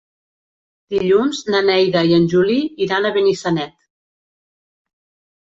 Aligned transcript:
Dilluns 0.93 1.41
na 1.55 1.59
Neida 1.67 2.03
i 2.11 2.15
en 2.19 2.25
Juli 2.33 2.57
iran 2.87 3.05
a 3.05 3.13
Benissanet. 3.19 3.77